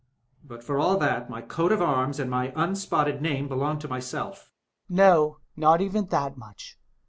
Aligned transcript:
But 0.43 0.63
for 0.63 0.79
all 0.79 0.97
that, 0.97 1.29
my 1.29 1.41
coat 1.43 1.71
of 1.71 1.79
arms 1.79 2.19
and 2.19 2.27
my 2.27 2.51
unspotted 2.55 3.21
name 3.21 3.47
belong 3.47 3.77
to 3.77 3.87
myself. 3.87 4.51
Hummel. 4.89 5.37
No— 5.37 5.37
^not 5.59 5.79
even 5.79 6.07
that 6.07 6.35
much 6.37 6.79